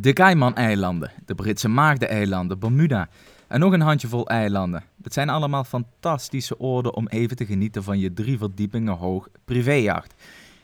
[0.00, 3.08] De Cayman-eilanden, de Britse Maagdeneilanden, Bermuda
[3.46, 4.84] en nog een handjevol eilanden.
[5.02, 10.14] Het zijn allemaal fantastische oorden om even te genieten van je drie verdiepingen hoog privéjacht.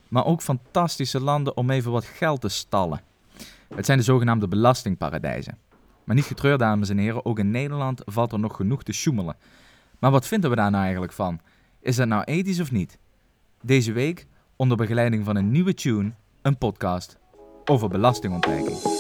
[0.09, 3.01] Maar ook fantastische landen om even wat geld te stallen.
[3.75, 5.59] Het zijn de zogenaamde belastingparadijzen.
[6.05, 9.37] Maar niet getreurd, dames en heren, ook in Nederland valt er nog genoeg te sjoemelen.
[9.99, 11.41] Maar wat vinden we daar nou eigenlijk van?
[11.81, 12.99] Is dat nou ethisch of niet?
[13.63, 14.27] Deze week,
[14.57, 16.13] onder begeleiding van een nieuwe tune,
[16.43, 17.19] een podcast
[17.65, 18.94] over belastingontwijking.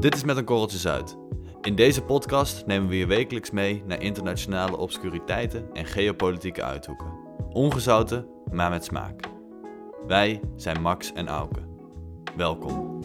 [0.00, 1.16] Dit is Met een Korreltje Zuid.
[1.60, 7.12] In deze podcast nemen we je wekelijks mee naar internationale obscuriteiten en geopolitieke uithoeken.
[7.52, 9.20] Ongezouten, maar met smaak.
[10.06, 11.60] Wij zijn Max en Auke.
[12.36, 12.98] Welkom.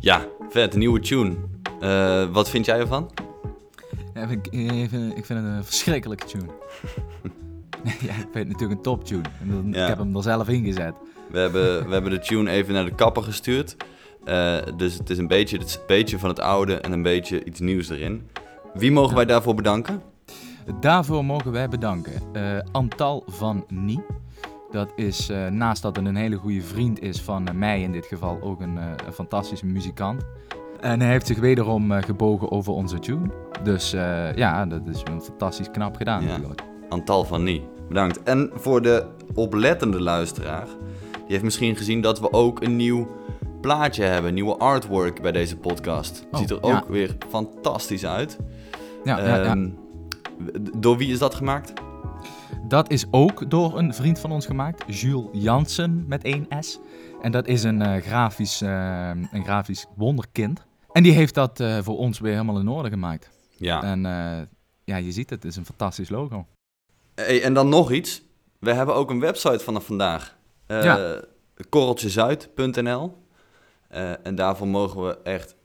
[0.00, 1.34] Ja, vet, een nieuwe tune.
[1.80, 3.10] Eh, wat vind jij ervan?
[4.14, 6.44] Ja, ik, vind, ik vind- ik vind het een verschrikkelijke tune.
[8.06, 9.22] ja, ik vind het natuurlijk een top tune.
[9.70, 9.82] Ja.
[9.82, 10.94] Ik heb hem er zelf ingezet.
[11.30, 13.76] We hebben, we hebben de tune even naar de kapper gestuurd.
[14.24, 17.60] Eh, dus het is een beetje, het beetje van het oude en een beetje iets
[17.60, 18.28] nieuws erin.
[18.74, 20.02] Wie mogen wij daarvoor bedanken?
[20.80, 24.00] Daarvoor mogen wij bedanken eh, Antal van Nie.
[24.70, 27.92] Dat is, eh, naast dat het een hele goede vriend is van eh, mij in
[27.92, 30.22] dit geval, ook een, eh, een fantastische muzikant.
[30.80, 33.30] En hij heeft zich wederom gebogen over onze tune.
[33.62, 33.90] Dus
[34.34, 36.28] ja, dat is een fantastisch knap gedaan Ja.
[36.28, 36.62] natuurlijk.
[36.88, 37.62] Antal van Nie.
[37.88, 38.22] Bedankt.
[38.22, 40.66] En voor de oplettende luisteraar,
[41.12, 43.08] die heeft misschien gezien dat we ook een nieuw
[43.60, 46.26] plaatje hebben, nieuwe artwork bij deze podcast.
[46.32, 46.76] Oh, Ziet er ja.
[46.76, 48.38] ook weer fantastisch uit.
[49.04, 49.42] Ja, ja, ja.
[49.44, 49.68] Ehm,
[50.78, 51.72] Door wie is dat gemaakt?
[52.68, 56.78] Dat is ook door een vriend van ons gemaakt, Jules Jansen met één S.
[57.20, 60.66] En dat is een, eh, grafisch, eh, een grafisch wonderkind.
[60.92, 63.30] En die heeft dat eh, voor ons weer helemaal in orde gemaakt.
[63.56, 63.82] Ja.
[63.82, 64.00] En
[64.84, 66.46] ja, je ziet het, het is een fantastisch logo.
[67.14, 68.22] Hey, en dan nog iets.
[68.58, 70.36] We hebben ook een website vanaf vandaag.
[70.66, 71.20] Ja.
[71.68, 73.16] Korreltjezuid.nl
[74.22, 75.56] En daarvoor mogen we echt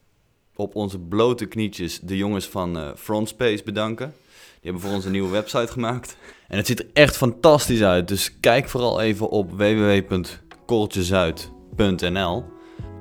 [0.55, 4.13] op onze blote knietjes de jongens van Frontspace bedanken.
[4.61, 6.17] Hebben voor ons een nieuwe website gemaakt.
[6.47, 8.07] En het ziet er echt fantastisch uit.
[8.07, 12.43] Dus kijk vooral even op www.korreltjezuid.nl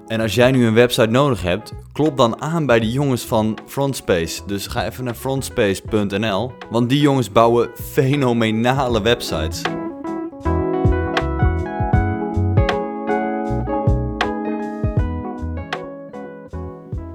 [0.07, 3.59] En als jij nu een website nodig hebt, klop dan aan bij de jongens van
[3.67, 4.43] Frontspace.
[4.47, 9.63] Dus ga even naar frontspace.nl, want die jongens bouwen fenomenale websites.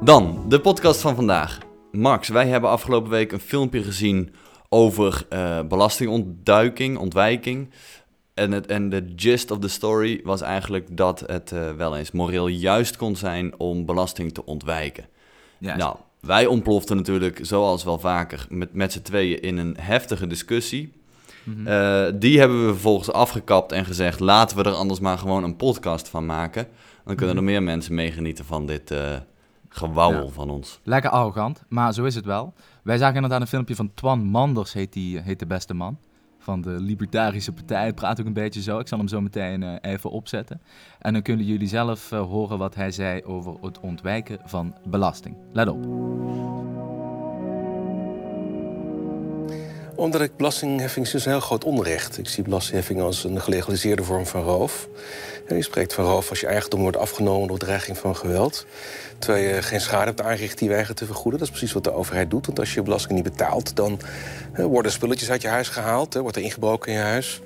[0.02, 1.65] Dan, de podcast van vandaag.
[1.98, 4.34] Max, wij hebben afgelopen week een filmpje gezien
[4.70, 7.70] over eh, belastingontduiking, ontwijking.
[8.34, 12.12] En, het, en de gist of the story was eigenlijk dat het eh, wel eens
[12.12, 15.06] moreel juist kon zijn om belasting te ontwijken.
[15.60, 20.94] Nou, wij ontploften natuurlijk, zoals wel vaker, met, met z'n tweeën in een heftige discussie.
[21.44, 21.68] Mhm.
[21.68, 25.56] Eh, die hebben we vervolgens afgekapt en gezegd: laten we er anders maar gewoon een
[25.56, 26.68] podcast van maken.
[27.06, 28.94] Dan kunnen er meer mensen meegenieten van dit
[29.76, 30.30] gewauwel Ja.
[30.30, 30.80] van ons.
[30.84, 32.54] Lekker arrogant, maar zo is het wel.
[32.84, 35.98] Wij zagen inderdaad een filmpje van Twan Manders, heet, die, heet de beste man.
[36.40, 37.80] Van de Libertarische Partij.
[37.82, 38.80] Hij praat ook een beetje zo.
[38.80, 40.62] Ik zal hem zo meteen eh, even opzetten.
[41.00, 45.36] En dan kunnen jullie zelf eh, horen wat hij zei over het ontwijken van belasting.
[45.54, 45.86] Let op.
[49.96, 52.18] Omdat ik belastingheffing is dus een heel groot onrecht.
[52.18, 54.88] Ik zie belastingheffing als een gelegaliseerde vorm van roof.
[55.48, 58.66] Je spreekt van roof als je eigendom wordt afgenomen door dreiging van geweld.
[59.20, 61.40] Terwijl je geen schade hebt aangericht die weiger te vergoeden.
[61.40, 62.46] Dat is precies wat de overheid doet.
[62.46, 64.00] Want als je je belasting niet betaalt, dan
[64.56, 66.14] worden spulletjes uit je huis gehaald.
[66.14, 67.42] Hè, wordt er ingebroken in je huis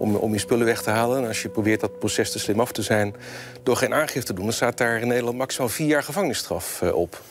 [0.00, 1.18] om, om je spullen weg te halen.
[1.18, 3.14] En als je probeert dat proces te slim af te zijn
[3.62, 4.44] door geen aangifte te doen...
[4.44, 7.22] dan staat daar in Nederland maximaal vier jaar gevangenisstraf eh, op.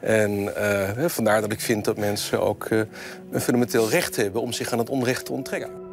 [0.00, 2.80] En eh, vandaar dat ik vind dat mensen ook eh,
[3.30, 5.91] een fundamenteel recht hebben om zich aan het onrecht te onttrekken.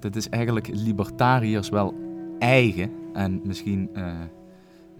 [0.00, 1.94] Dat is eigenlijk libertariërs wel
[2.38, 2.90] eigen.
[3.12, 4.12] En misschien eh,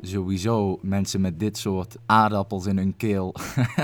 [0.01, 3.35] sowieso mensen met dit soort aardappels in hun keel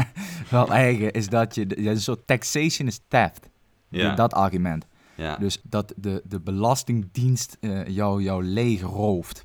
[0.50, 1.12] wel eigen.
[1.12, 3.50] Is dat je, ja, een soort taxation is theft.
[3.88, 4.14] Ja.
[4.14, 4.86] Dat argument.
[5.16, 5.36] Ja.
[5.36, 9.44] Dus dat de, de belastingdienst eh, jou, jou leeg rooft.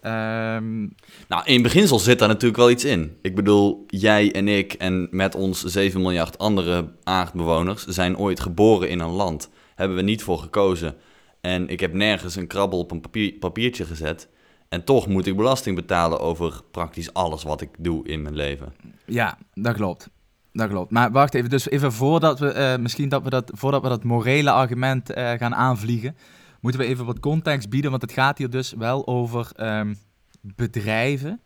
[0.00, 0.80] Ehm,
[1.28, 3.16] Nou, in beginsel zit daar natuurlijk wel iets in.
[3.22, 8.88] Ik bedoel, jij en ik en met ons 7 miljard andere aardbewoners zijn ooit geboren
[8.88, 9.50] in een land.
[9.80, 10.94] Hebben we niet voor gekozen.
[11.40, 14.28] En ik heb nergens een krabbel op een papier, papiertje gezet.
[14.68, 18.72] En toch moet ik belasting betalen over praktisch alles wat ik doe in mijn leven.
[19.06, 20.08] ja, dat klopt.
[20.52, 20.90] Dat klopt.
[20.90, 24.04] Maar wacht even, dus even voordat we, eh, misschien dat we dat, voordat we dat
[24.04, 26.16] morele argument eh, gaan aanvliegen,
[26.60, 29.94] moeten we even wat context bieden, want het gaat hier dus wel over ehm,
[30.40, 31.40] bedrijven.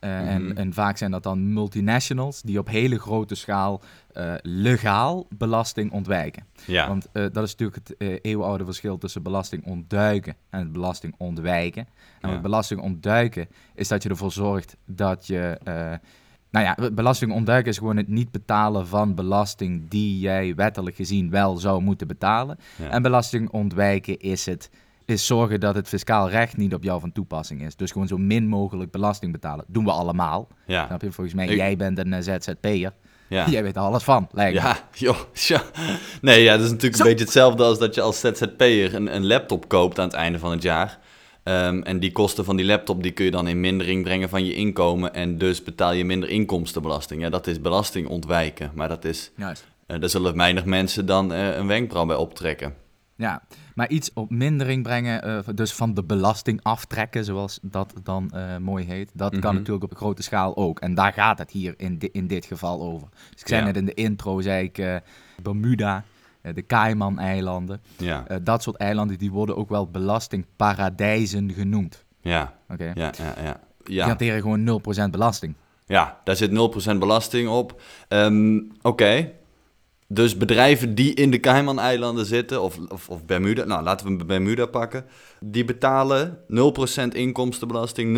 [0.00, 0.56] Eh, en, Mhm.
[0.56, 3.80] en vaak zijn dat dan multinationals die op hele grote schaal
[4.12, 6.44] eh, legaal belasting ontwijken.
[6.66, 11.14] Ja, Want eh, dat is natuurlijk het eeuwenoude verschil tussen belasting ontduiken en het belasting
[11.18, 11.86] ontwijken.
[12.20, 12.32] En Ja.
[12.34, 15.58] met belasting ontduiken is dat je ervoor zorgt dat je.
[16.50, 21.30] nou ja, belasting ontduiken is gewoon het niet betalen van belasting die jij wettelijk gezien
[21.30, 22.58] wel zou moeten betalen.
[22.76, 22.88] ja.
[22.88, 24.70] En belasting ontwijken is het.
[25.08, 27.76] Is zorgen dat het fiscaal recht niet op jou van toepassing is.
[27.76, 29.64] Dus gewoon zo min mogelijk belasting betalen.
[29.68, 30.48] Doen we allemaal.
[30.66, 30.86] ja.
[30.86, 31.12] Snap je?
[31.12, 32.92] Volgens mij, Ik- jij bent een eh, ZZP'er.
[33.28, 33.48] ja.
[33.50, 34.60] Jij weet er alles van, lijkt me.
[34.68, 35.18] Ja, joh.
[36.20, 37.02] Nee, ja, dat is natuurlijk Zo.
[37.02, 40.38] een beetje hetzelfde als dat je als ZZP'er een, een laptop koopt aan het einde
[40.38, 40.98] van het jaar.
[41.42, 44.44] Ehm, en die kosten van die laptop die kun je dan in mindering brengen van
[44.44, 45.14] je inkomen.
[45.14, 47.22] En dus betaal je minder inkomstenbelasting.
[47.22, 48.70] Ja, dat is belasting ontwijken.
[48.74, 49.66] Maar dat is, Juist.
[49.86, 52.74] eh, daar zullen weinig mensen dan eh, een wenkbrauw bij optrekken.
[53.16, 53.42] Ja,
[53.78, 58.56] maar iets op mindering brengen, eh, dus van de belasting aftrekken, zoals dat dan eh,
[58.56, 59.58] mooi heet, dat kan Mhm.
[59.58, 60.80] natuurlijk op grote schaal ook.
[60.80, 63.08] En daar gaat het hier in, di- in dit geval over.
[63.30, 63.66] Dus ik zei Ja.
[63.66, 64.96] net in de intro, zei ik eh,
[65.42, 66.04] Bermuda,
[66.54, 67.80] de Cayman-eilanden.
[67.96, 72.04] Ja, dat soort eilanden die worden ook wel belastingparadijzen genoemd.
[72.20, 72.84] ja, Oké?
[72.94, 73.60] ja, ja, ja.
[73.84, 75.54] Die Ja, hanteren gewoon 0% belasting.
[75.86, 77.80] ja daar zit 0% belasting op.
[78.08, 79.30] Ehm, Oké.
[80.10, 84.66] Dus bedrijven die in de Cayman-eilanden zitten, of, of, of Bermuda, nou laten we Bermuda
[84.66, 85.04] pakken,
[85.40, 88.16] die betalen 0% inkomstenbelasting,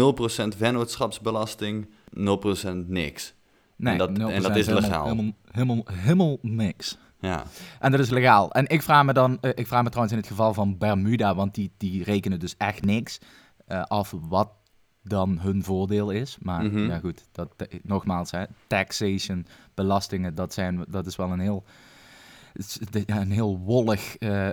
[0.54, 3.34] 0% vennootschapsbelasting, 0% niks.
[3.76, 5.04] Nee, En dat- en 0% dat is legaal.
[5.04, 6.98] Helemaal, helemaal, helemaal niks.
[7.20, 7.44] Ja,
[7.81, 8.52] En dat is legaal.
[8.52, 11.34] En ik vraag me dan, eh, ik vraag me trouwens in het geval van Bermuda,
[11.34, 13.19] want die, die rekenen dus echt niks
[13.66, 14.48] eh, af wat
[15.02, 16.37] dan hun voordeel is.
[16.43, 16.79] Maar Mhm.
[16.87, 21.64] ja goed, dat, eh, nogmaals, hè, taxation, belastingen, dat, zijn, dat is wel een heel,
[23.06, 24.49] een heel wollig, eh,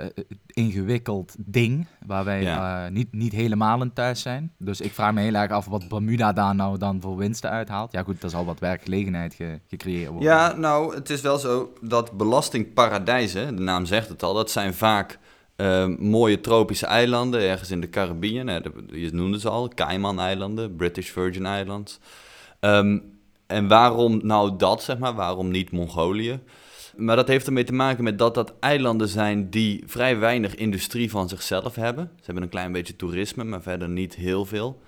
[0.48, 2.86] ingewikkeld ding, waar wij Ja.
[2.86, 4.54] eh, niet, niet helemaal in thuis zijn.
[4.58, 7.92] Dus ik vraag me heel erg af wat Bermuda daar nou dan voor winsten uithaalt.
[7.92, 10.30] Ja goed, er zal wat werkgelegenheid ge- gecreëerd worden.
[10.30, 14.74] ja nou, het is wel zo dat belastingparadijzen, de naam zegt het al, dat zijn
[14.74, 15.20] vaak
[15.58, 18.48] eh, mooie tropische eilanden, ergens in de Caribbean.
[18.48, 18.60] Hè,
[18.92, 22.00] je noemde ze al, Cayman-eilanden, British Virgin Islands.
[22.60, 23.00] Ehm,
[23.48, 26.40] en waarom nou dat, zeg maar, waarom niet Mongolië?
[26.98, 31.10] Maar dat heeft ermee te maken met dat dat eilanden zijn die vrij weinig industrie
[31.10, 32.12] van zichzelf hebben.
[32.16, 34.82] Ze hebben een klein beetje toerisme, maar verder niet heel veel.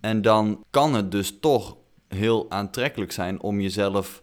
[0.00, 1.76] En dan kan het dus toch
[2.08, 4.22] heel aantrekkelijk zijn om jezelf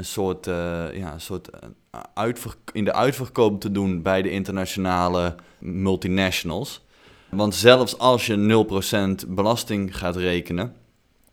[0.00, 2.32] een soort, eh, ja, een soort eh,
[2.72, 6.84] in de uitverkoop te doen bij de internationale multinationals.
[7.30, 10.74] Want zelfs als je 0% belasting gaat rekenen,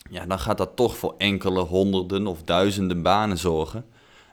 [0.09, 3.85] ja, dan gaat dat toch voor enkele honderden of duizenden banen zorgen.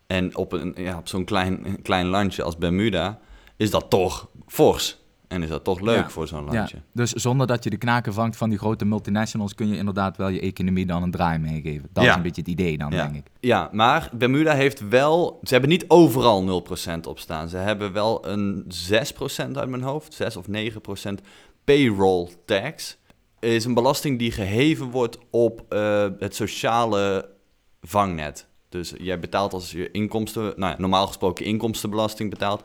[0.06, 3.18] En op, een, ja, op zo'n klein, klein landje als Bermuda
[3.56, 4.98] is dat toch fors.
[5.28, 6.08] En is dat toch leuk Ja.
[6.10, 6.76] voor zo'n Ja, landje.
[6.92, 10.28] dus zonder dat je de knaken vangt van die grote multinationals, kun je inderdaad wel
[10.28, 11.88] je economie dan een draai meegeven.
[11.92, 12.10] Dat Ja.
[12.10, 13.02] is een beetje het idee dan, Ja.
[13.02, 13.30] denk ik.
[13.40, 15.38] Ja, maar Bermuda heeft wel...
[15.42, 17.48] Ze hebben niet overal 0% op staan.
[17.48, 21.20] Ze hebben wel een 6% uit mijn hoofd, 6 of 9%
[21.64, 22.96] payroll tax.
[23.40, 27.28] Is een belasting die geheven wordt op eh, het sociale
[27.82, 28.46] vangnet.
[28.68, 30.42] Dus jij betaalt als je inkomsten...
[30.56, 32.62] Nou ja, normaal gesproken inkomstenbelasting betaalt.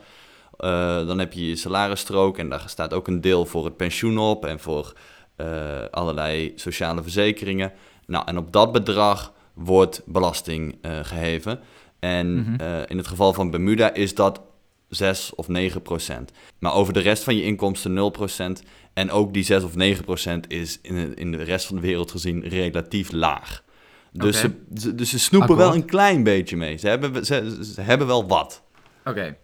[0.58, 4.18] Eh, dan heb je je salarisstrook en daar staat ook een deel voor het pensioen
[4.18, 4.46] op...
[4.46, 4.94] en voor
[5.36, 5.48] eh,
[5.92, 7.72] allerlei sociale verzekeringen.
[8.06, 11.60] Nou, en op dat bedrag wordt belasting eh, geheven.
[12.00, 12.84] En Mhm.
[12.88, 14.42] in het geval van Bermuda is dat
[14.90, 16.32] 6 of 9 procent.
[16.60, 18.64] Maar over de rest van je inkomsten 0 procent.
[18.94, 21.82] En ook die 6 of 9 procent is in de, in de rest van de
[21.82, 23.64] wereld gezien relatief laag.
[24.12, 26.78] Dus, ze, dus ze snoepen wel een klein beetje mee.
[26.78, 28.64] Ze hebben, ze, ze hebben wel wat.
[29.06, 29.38] Oké.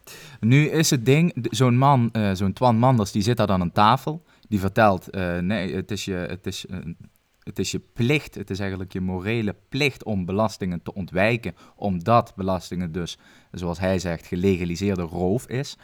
[0.45, 3.71] Nu is het ding, zo'n man, eh, zo'n Twan Manders, die zit daar dan aan
[3.71, 4.23] tafel.
[4.49, 6.77] Die vertelt, eh, nee, het is, je, het, is, eh,
[7.43, 11.55] het is je plicht, het is eigenlijk je morele plicht om belastingen te ontwijken.
[11.75, 13.17] Omdat belastingen dus,
[13.51, 15.77] zoals hij zegt, gelegaliseerde roof is.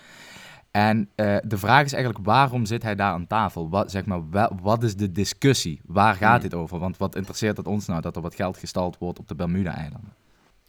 [0.72, 1.10] En
[1.44, 3.70] de vraag is eigenlijk, waarom zit hij daar aan tafel?
[3.70, 5.82] Wat, zeg maar, wa- wat is de discussie?
[5.86, 6.50] Waar gaat Hmm.
[6.50, 6.80] dit over?
[6.80, 10.14] Want wat interesseert het ons nou dat er wat geld gestald wordt op de Bermuda-eilanden?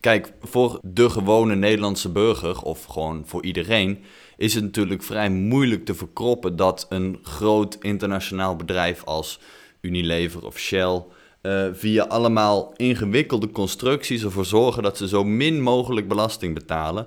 [0.03, 4.05] Kijk, voor de gewone Nederlandse burger, of gewoon voor iedereen,
[4.37, 9.41] is het natuurlijk vrij moeilijk te verkroppen dat een groot internationaal bedrijf als
[9.81, 11.05] Unilever of Shell
[11.41, 17.07] eh, via allemaal ingewikkelde constructies ervoor zorgen dat ze zo min mogelijk belasting betalen,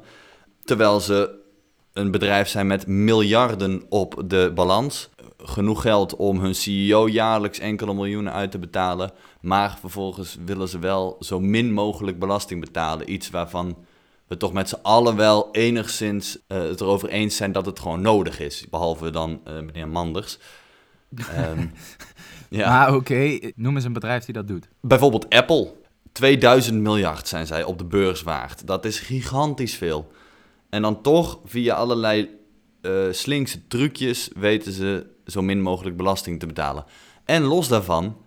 [0.64, 1.44] terwijl ze
[1.94, 5.10] een bedrijf zijn met miljarden op de balans.
[5.38, 9.12] Genoeg geld om hun CEO jaarlijks enkele miljoenen uit te betalen.
[9.46, 13.12] Maar vervolgens willen ze wel zo min mogelijk belasting betalen.
[13.12, 13.78] Iets waarvan
[14.28, 18.02] we toch met z'n allen wel enigszins eh, het erover eens zijn dat het gewoon
[18.02, 18.66] nodig is.
[18.70, 20.38] Behalve dan eh, meneer Manders.
[21.36, 21.68] Ehm,
[22.50, 22.70] ja.
[22.70, 24.68] Maar oké, noem eens een bedrijf die dat doet.
[24.82, 25.74] Bijvoorbeeld Apple.
[26.12, 28.68] 2000 miljard zijn zij op de beurs waard.
[28.68, 30.12] Dat is gigantisch veel.
[30.70, 32.30] En dan toch, via allerlei
[32.82, 36.86] eh, slinkse trucjes, weten ze zo min mogelijk belasting te betalen.
[37.26, 38.18] En los daarvan,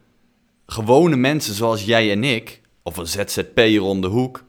[0.70, 4.44] gewone mensen zoals jij en ik, of een ZZP'er om de hoek,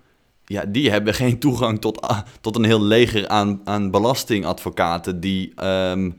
[0.45, 5.51] ja, die hebben geen toegang tot, ah, tot een heel leger aan, aan belastingadvocaten die,
[5.55, 6.11] ehm,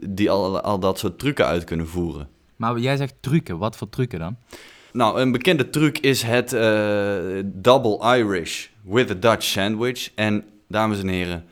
[0.00, 2.28] die al, al dat soort trucken uit kunnen voeren.
[2.56, 4.36] Maar jij zegt trucken, wat voor trucken dan?
[4.92, 10.10] Nou, een bekende truc is het eh, double Irish with a Dutch sandwich.
[10.14, 11.44] En dames en heren,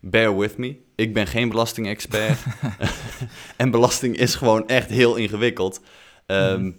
[0.00, 0.76] bear with me.
[0.94, 2.38] Ik ben geen belastingexpert.
[3.56, 5.80] en belasting is gewoon echt heel ingewikkeld.
[6.26, 6.70] Ehm,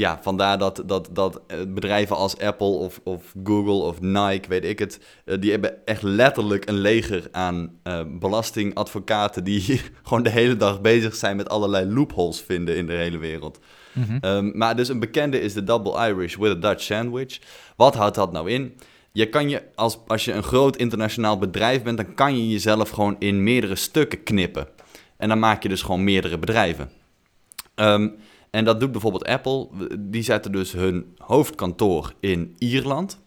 [0.00, 4.64] Ja, vandaar dat, dat, dat eh, bedrijven als Apple of, of Google of Nike, weet
[4.64, 10.30] ik het, eh, die hebben echt letterlijk een leger aan eh, belastingadvocaten die gewoon de
[10.30, 13.58] hele dag bezig zijn met allerlei loopholes vinden in de hele wereld.
[13.92, 14.18] Mhm.
[14.20, 17.40] Ehm, maar dus een bekende is de Double Irish with a Dutch sandwich.
[17.76, 18.76] Wat houdt dat nou in?
[19.12, 22.90] Je kan je, als, als je een groot internationaal bedrijf bent, dan kan je jezelf
[22.90, 24.68] gewoon in meerdere stukken knippen.
[25.16, 26.90] En dan maak je dus gewoon meerdere bedrijven.
[27.74, 28.08] Ehm,
[28.50, 29.68] en dat doet bijvoorbeeld Apple.
[29.98, 33.18] Die zetten dus hun hoofdkantoor in Ierland.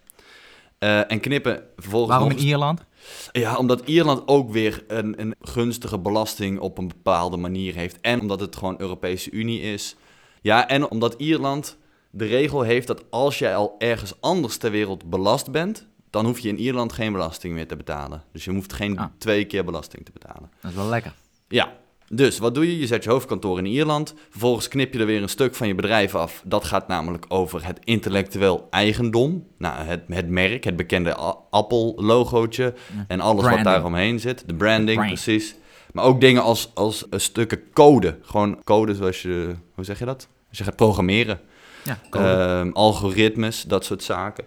[0.77, 2.12] Eh, en knippen vervolgens.
[2.18, 2.84] Waarom in Ierland?
[3.32, 8.01] ja, omdat Ierland ook weer een, een gunstige belasting op een bepaalde manier heeft.
[8.01, 9.96] En omdat het gewoon Europese Unie is.
[10.42, 11.77] Ja, en omdat Ierland
[12.12, 16.39] de regel heeft dat als jij al ergens anders ter wereld belast bent, dan hoef
[16.39, 18.24] je in Ierland geen belasting meer te betalen.
[18.32, 19.06] Dus je hoeft geen Ah.
[19.18, 20.50] twee keer belasting te betalen.
[20.62, 21.13] Dat is wel lekker.
[21.48, 21.74] Ja,
[22.15, 22.79] dus wat doe je?
[22.79, 24.13] Je zet je hoofdkantoor in Ierland.
[24.29, 26.41] Vervolgens knip je er weer een stuk van je bedrijf af.
[26.46, 29.48] Dat gaat namelijk over het intellectueel eigendom.
[29.58, 31.15] Nou, het, het merk, het bekende
[31.50, 32.74] Apple-logootje.
[33.08, 33.63] En alles Branding.
[33.63, 34.43] wat daaromheen zit.
[34.48, 35.13] De branding, Brand.
[35.13, 35.55] precies.
[35.91, 38.17] Maar ook dingen als, als stukken code.
[38.22, 40.27] Gewoon code zoals je, hoe zeg je dat?
[40.50, 41.39] Als je gaat programmeren.
[41.84, 44.46] Ja, Ehm, algoritmes, dat soort zaken.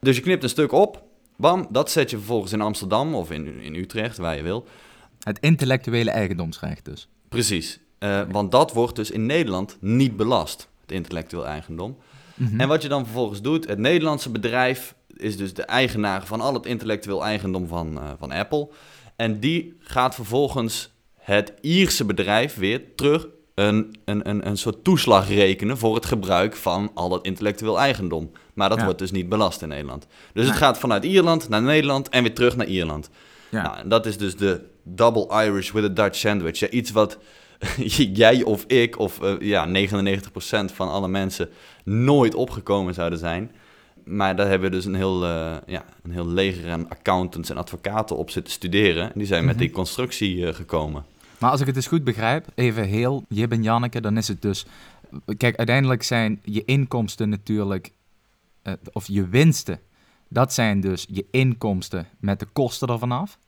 [0.00, 1.02] Dus je knipt een stuk op.
[1.36, 4.66] Bam, dat zet je vervolgens in Amsterdam of in, in Utrecht, waar je wil.
[5.24, 7.08] Het intellectuele eigendomsrecht dus.
[7.28, 7.78] Precies.
[7.98, 11.96] Eh, want dat wordt dus in Nederland niet belast, het intellectueel eigendom.
[12.34, 12.60] Mhm.
[12.60, 16.54] En wat je dan vervolgens doet, het Nederlandse bedrijf is dus de eigenaar van al
[16.54, 18.68] het intellectueel eigendom van, eh, van Apple.
[19.16, 25.28] En die gaat vervolgens het Ierse bedrijf weer terug een, een, een, een soort toeslag
[25.28, 28.30] rekenen voor het gebruik van al dat intellectueel eigendom.
[28.54, 28.84] Maar dat Ja.
[28.84, 30.06] wordt dus niet belast in Nederland.
[30.32, 33.10] Dus het gaat vanuit Ierland naar Nederland en weer terug naar Ierland.
[33.54, 33.62] Ja.
[33.62, 36.58] Nou, en dat is dus de double Irish with a Dutch sandwich.
[36.58, 37.18] Ja, iets wat
[38.22, 41.48] jij of ik of eh, ja, 99% van alle mensen
[41.84, 43.50] nooit opgekomen zouden zijn.
[44.04, 47.56] Maar daar hebben we dus een heel, eh, ja, een heel leger aan accountants en
[47.56, 49.02] advocaten op zitten studeren.
[49.02, 49.64] En die zijn met Mhm.
[49.64, 51.04] die constructie eh, gekomen.
[51.38, 54.42] Maar als ik het dus goed begrijp, even heel Jib en Janneke, dan is het
[54.42, 54.66] dus...
[55.36, 57.90] Kijk, uiteindelijk zijn je inkomsten natuurlijk,
[58.92, 59.80] of je winsten,
[60.28, 63.38] dat zijn dus je inkomsten met de kosten ervan af.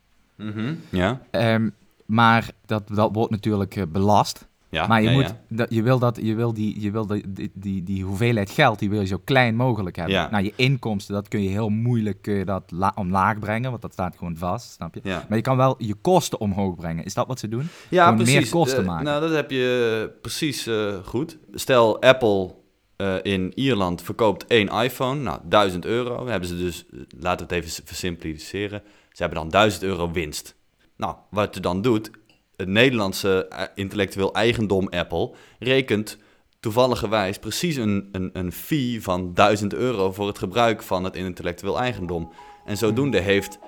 [0.91, 1.69] Ja, Ehm,
[2.07, 4.49] maar dat, dat wordt natuurlijk eh, belast.
[4.69, 5.37] ja, maar je, ja, moet, ja.
[5.49, 8.79] Dat, je wil, dat, je wil, die, je wil die, die, die, die hoeveelheid geld,
[8.79, 10.15] die wil je zo klein mogelijk hebben.
[10.15, 10.31] Ja.
[10.31, 13.93] Nou, je inkomsten, dat kun je heel moeilijk je dat la- omlaag brengen, want dat
[13.93, 15.01] staat gewoon vast, snap je?
[15.03, 15.25] Ja.
[15.29, 17.05] Maar je kan wel je kosten omhoog brengen.
[17.05, 17.69] Is dat wat ze doen?
[17.89, 18.35] Ja, Gewoon precies.
[18.41, 19.05] meer kosten Eh, maken.
[19.05, 21.39] nou, dat heb je eh, precies eh, goed.
[21.55, 22.55] Stel, Apple
[22.97, 25.21] eh, in Ierland verkoopt één iPhone.
[25.21, 26.27] Nou, 1000 euro.
[26.27, 28.83] Hebben ze dus, eh, laten we het even versimpliceren.
[29.13, 30.57] Ze hebben dan 1000 euro winst.
[30.97, 32.11] Nou, wat je dan doet,
[32.57, 36.19] het Nederlandse eh, intellectueel eigendom Apple rekent
[36.61, 41.79] toevalligerwijs precies een, een, een fee van 1000 euro voor het gebruik van het intellectueel
[41.79, 42.33] eigendom.
[42.65, 43.59] En zodoende heeft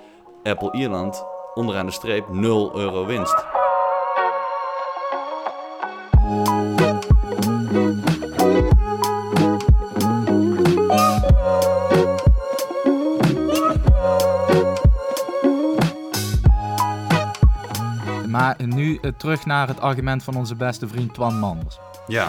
[0.43, 3.58] Apple Ierland onderaan de streep 0 euro winst.
[19.17, 21.79] Terug naar het argument van onze beste vriend Twan Manders.
[22.07, 22.27] Ja.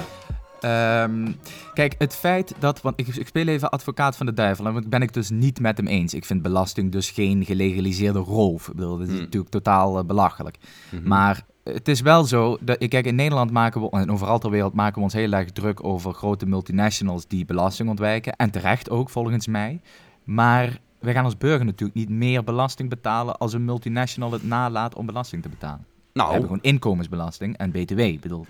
[0.61, 1.33] Ehm,
[1.75, 4.89] kijk, het feit dat, want ik, ik speel even advocaat van de duivel, en dat
[4.89, 6.15] ben ik dus niet met hem eens.
[6.15, 8.69] Ik vind belasting dus geen gelegaliseerde roof.
[8.69, 9.23] Ik bedoel, dat is Hmm.
[9.23, 10.57] natuurlijk totaal eh, belachelijk.
[10.91, 11.09] Mhm.
[11.09, 14.75] Maar het is wel zo, dat, kijk, in Nederland maken we, en overal ter wereld
[14.75, 18.37] maken we ons heel erg druk over grote multinationals die belasting ontwijken.
[18.37, 19.81] En terecht ook, volgens mij.
[20.25, 24.95] Maar wij gaan als burger natuurlijk niet meer belasting betalen als een multinational het nalaat
[24.95, 25.87] om belasting te betalen.
[26.21, 28.21] We Nou, hebben gewoon inkomensbelasting en btw.
[28.21, 28.47] Bedoel,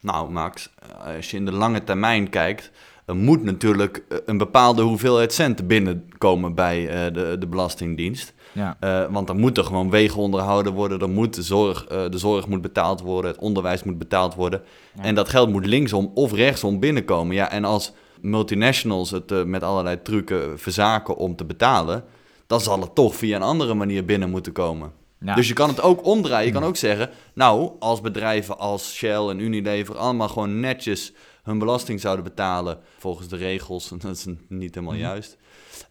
[0.00, 0.70] nou, Max,
[1.16, 2.70] als je in de lange termijn kijkt,
[3.04, 8.34] er moet natuurlijk eh, een bepaalde hoeveelheid centen binnenkomen bij eh, de, de Belastingdienst.
[8.52, 8.76] Ja.
[8.80, 12.46] Eh, want er moeten gewoon wegen onderhouden worden, er moet de, zorg, eh, de zorg
[12.46, 14.62] moet betaald worden, het onderwijs moet betaald worden.
[14.96, 15.02] Ja.
[15.02, 17.34] En dat geld moet linksom of rechtsom binnenkomen.
[17.34, 22.04] Ja, en als multinationals het eh, met allerlei trucken verzaken om te betalen,
[22.46, 24.92] dan zal het toch via een andere manier binnen moeten komen.
[25.26, 25.34] Ja.
[25.34, 26.46] Dus je kan het ook omdraaien.
[26.46, 31.58] Je kan ook zeggen, nou, als bedrijven als Shell en Unilever allemaal gewoon netjes hun
[31.58, 35.04] belasting zouden betalen volgens de regels, dat is niet helemaal Mhm.
[35.04, 35.36] juist.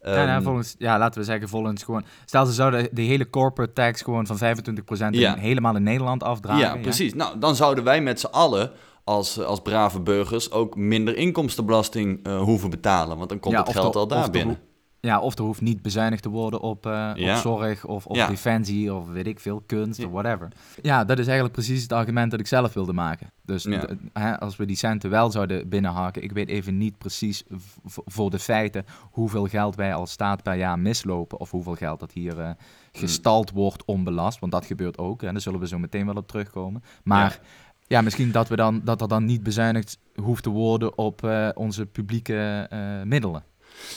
[0.02, 2.04] ja, nou, Ehm, volgens, ja, laten we zeggen, volgens gewoon...
[2.24, 5.36] Stel, ze zouden de hele corporate tax gewoon van 25% in- Ja.
[5.36, 6.60] helemaal in Nederland afdragen.
[6.62, 7.14] ja, precies.
[7.14, 8.70] Nou, dan zouden wij met z'n allen
[9.04, 13.16] als, als brave burgers ook minder inkomstenbelasting eh, hoeven betalen.
[13.16, 14.58] Want dan komt Ja, het geld de- al daar de binnen.
[15.00, 17.34] Ja, of er hoeft niet bezuinigd te worden op, eh, Ja.
[17.34, 18.26] op zorg of, Ja.
[18.26, 20.06] defensie of weet ik veel, kunst Ja.
[20.06, 20.48] of whatever.
[20.82, 23.30] Ja, dat is eigenlijk precies het argument dat ik zelf wilde maken.
[23.44, 23.64] Dus
[24.12, 27.42] hè, als we die centen wel zouden binnenhaken, ik weet even niet precies
[27.86, 32.12] voor de feiten hoeveel geld wij als staat per jaar mislopen of hoeveel geld dat
[32.12, 32.50] hier eh,
[32.92, 36.28] gestald wordt onbelast, want dat gebeurt ook en daar zullen we zo meteen wel op
[36.28, 36.82] terugkomen.
[37.04, 37.40] Maar
[37.86, 41.48] ja, misschien dat, we dan, dat er dan niet bezuinigd hoeft te worden op eh,
[41.54, 42.68] onze publieke
[43.04, 43.42] middelen.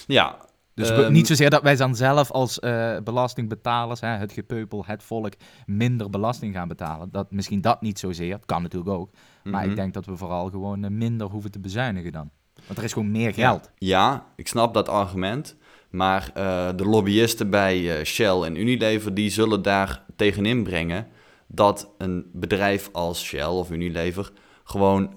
[0.07, 0.35] Ja,
[0.79, 4.83] Dus we- Ehm, niet zozeer dat wij dan zelf als eh, belastingbetalers, hè, het gepeupel,
[4.85, 5.33] het volk,
[5.65, 7.09] minder belasting gaan betalen.
[7.11, 9.09] Dat, misschien dat niet zozeer, het kan natuurlijk ook.
[9.43, 9.69] Maar mhm.
[9.69, 12.29] ik denk dat we vooral gewoon eh, minder hoeven te bezuinigen dan.
[12.65, 13.71] Want er is gewoon meer geld.
[13.77, 15.55] Ja, ik snap dat argument.
[15.89, 21.07] Maar eh, de lobbyisten bij Shell en Unilever die zullen daar tegenin brengen
[21.47, 24.31] dat een bedrijf als Shell of Unilever
[24.63, 25.13] gewoon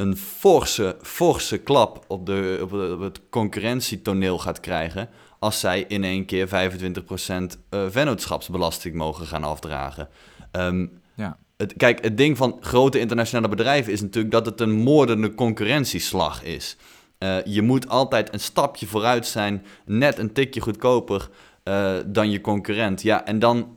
[0.00, 6.24] een forse, forse klap op, de, op, het concurrentietoneel gaat krijgen als zij in één
[6.24, 6.50] keer 25%
[7.68, 10.08] eh vennootschapsbelasting mogen gaan afdragen.
[10.52, 11.38] Ehm, Ja.
[11.56, 16.42] het, kijk, het ding van grote internationale bedrijven is natuurlijk dat het een moordende concurrentieslag
[16.42, 16.76] is.
[17.18, 21.28] Eh, je moet altijd een stapje vooruit zijn, net een tikje goedkoper
[21.62, 23.02] eh, dan je concurrent.
[23.02, 23.76] Ja, en dan,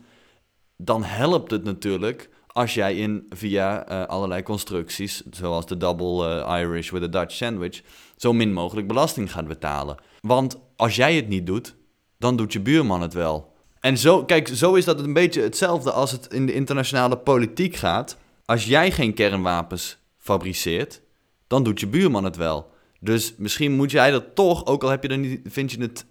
[0.77, 6.59] dan helpt het natuurlijk als jij in via eh, allerlei constructies, zoals de double eh,
[6.59, 7.81] Irish with a Dutch sandwich,
[8.15, 9.97] zo min mogelijk belasting gaat betalen.
[10.21, 11.75] Want als jij het niet doet,
[12.17, 13.53] dan doet je buurman het wel.
[13.79, 17.75] En zo, kijk, zo is dat een beetje hetzelfde als het in de internationale politiek
[17.75, 18.17] gaat.
[18.45, 21.01] Als jij geen kernwapens fabriceert,
[21.47, 22.71] dan doet je buurman het wel.
[22.99, 26.05] Dus misschien moet jij dat toch, ook al heb je er niet, vind je het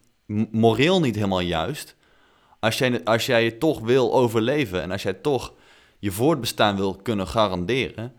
[0.50, 1.96] moreel niet helemaal juist.
[2.60, 5.54] Als jij, als jij het toch wil overleven en als jij toch
[6.02, 8.12] je voortbestaan wil kunnen garanderen,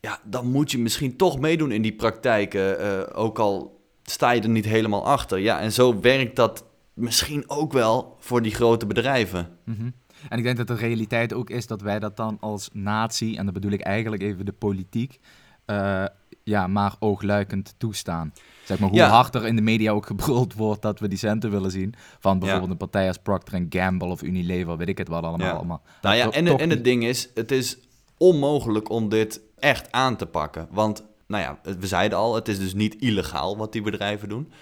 [0.00, 4.40] ja, dan moet je misschien toch meedoen in die praktijken, eh, ook al sta je
[4.40, 5.38] er niet helemaal achter.
[5.38, 9.48] Ja, en zo werkt dat misschien ook wel voor die grote bedrijven.
[9.64, 9.90] Mhm.
[10.28, 13.44] En ik denk dat de realiteit ook is dat wij dat dan als natie, en
[13.44, 15.20] dan bedoel ik eigenlijk even de politiek,
[15.64, 16.04] eh,
[16.44, 18.32] ja, maar oogluikend toestaan.
[18.70, 19.08] Zeg maar hoe Ja.
[19.08, 21.94] hard er in de media ook gebruld wordt dat we die centen willen zien.
[22.18, 25.46] Van bijvoorbeeld een partij als Procter Gamble of Unilever, weet ik het wat allemaal.
[25.46, 25.52] Ja.
[25.52, 25.82] allemaal.
[26.02, 27.78] Nou ja, en, en het ding is, het is
[28.18, 30.68] onmogelijk om dit echt aan te pakken.
[30.70, 34.52] Want, nou ja, we zeiden al, het is dus niet illegaal wat die bedrijven doen.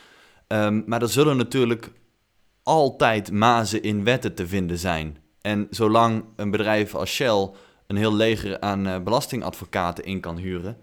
[0.47, 1.93] Ehm, maar er zullen natuurlijk
[2.63, 5.17] altijd mazen in wetten te vinden zijn.
[5.41, 7.51] En zolang een bedrijf als Shell
[7.87, 10.77] een heel leger aan eh, belastingadvocaten in kan huren,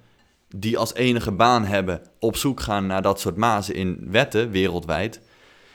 [0.48, 5.22] die als enige baan hebben op zoek gaan naar dat soort mazen in wetten wereldwijd,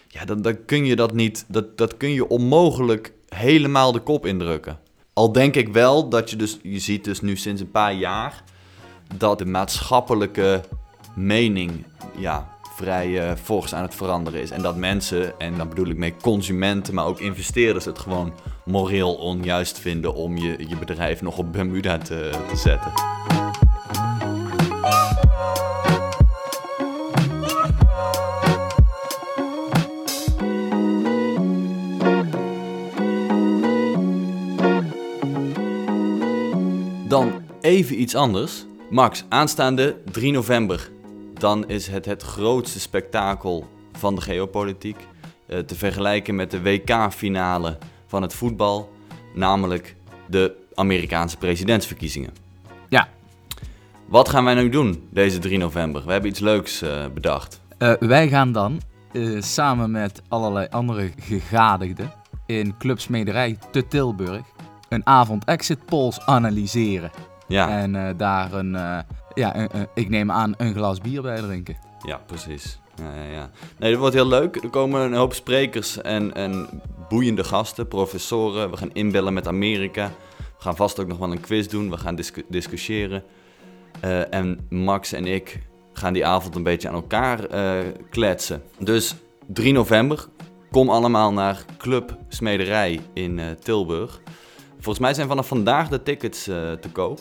[0.09, 4.27] ja, dan, dan kun je dat niet, dat, dat kun je onmogelijk helemaal de kop
[4.27, 4.79] indrukken.
[5.13, 8.45] Al denk ik wel dat je dus, je ziet dus nu sinds een paar jaar
[9.17, 10.61] dat de maatschappelijke
[11.15, 11.85] mening,
[12.17, 14.51] ja, vrij eh, fors aan het veranderen is.
[14.51, 18.33] En dat mensen, en dan bedoel ik mee consumenten, maar ook investeerders het gewoon
[18.65, 22.93] moreel onjuist vinden om je, je bedrijf nog op Bermuda te, te zetten.
[37.11, 38.67] Dan even iets anders.
[38.91, 40.91] Max, aanstaande 3 november.
[41.35, 44.97] Dan is het het grootste spektakel van de geopolitiek.
[45.47, 48.93] eh, te vergelijken met de WK-finale van het voetbal.
[49.35, 49.97] Namelijk
[50.29, 52.31] de Amerikaanse presidentsverkiezingen.
[52.89, 53.09] Ja.
[54.07, 56.05] Wat gaan wij nu doen deze 3 november?
[56.07, 57.61] We hebben iets leuks eh, bedacht.
[57.79, 58.81] Eh, wij gaan dan
[59.39, 62.13] samen met allerlei andere gegadigden
[62.47, 64.43] in Club Smederij te Tilburg
[64.91, 67.11] een avond exit polls analyseren.
[67.49, 68.99] Ja, En eh, daar een, eh,
[69.35, 71.77] ja, een- een- ik neem aan, een glas bier bij drinken.
[72.07, 72.79] ja precies.
[72.95, 73.51] Ja, ja, ja.
[73.79, 74.57] Nee, dat wordt heel leuk.
[74.57, 76.69] Er komen een hoop sprekers en, en
[77.09, 78.71] boeiende gasten, professoren.
[78.71, 80.11] We gaan inbellen met Amerika.
[80.39, 81.91] We gaan vast ook nog wel een quiz doen.
[81.91, 83.23] We gaan discu- discussiëren.
[84.01, 85.59] Eh, en Max en ik
[85.93, 87.39] gaan die avond een beetje aan elkaar
[88.11, 88.63] kletsen.
[88.79, 89.15] Dus
[89.47, 90.27] 3 november,
[90.71, 94.21] kom allemaal naar Club Smederij in uh, Tilburg.
[94.81, 97.21] Volgens mij zijn vanaf vandaag de tickets uh, te koop.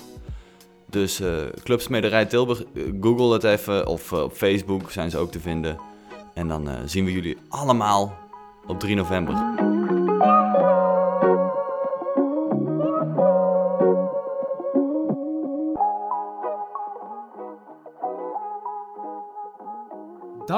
[0.85, 1.27] Dus uh,
[1.63, 2.63] Club Smederij Tilburg,
[3.01, 5.79] google het even of op Facebook zijn ze ook te vinden.
[6.33, 8.17] En dan zien we jullie allemaal
[8.67, 9.33] op 3 november.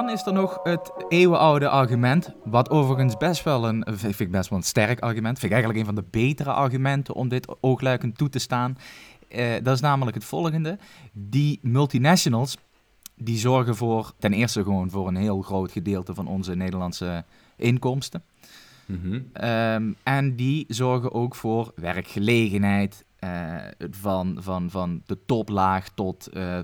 [0.02, 4.50] Dan is er nog het eeuwenoude argument, wat overigens best wel een, vind ik best
[4.50, 8.18] wel een sterk argument, vind ik eigenlijk een van de betere argumenten om dit oogluikend
[8.18, 8.78] toe te staan.
[9.30, 10.78] Uh, dat is namelijk het volgende.
[11.12, 12.58] Die multinationals,
[13.16, 17.24] die zorgen voor, ten eerste gewoon voor een heel groot gedeelte van onze Nederlandse
[17.56, 18.24] inkomsten.
[18.86, 19.14] Mhm.
[19.46, 23.56] Um, en die zorgen ook voor werkgelegenheid, uh,
[23.90, 26.60] van, van, van de toplaag tot, uh,